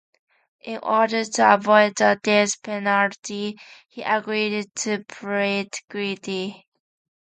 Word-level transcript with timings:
In 0.61 0.79
order 0.81 1.23
to 1.23 1.53
avoid 1.53 1.95
the 1.97 2.19
death 2.23 2.63
penalty, 2.63 3.59
he 3.87 4.01
agreed 4.01 4.73
to 4.77 5.03
plead 5.03 5.75
guilty. 5.91 6.65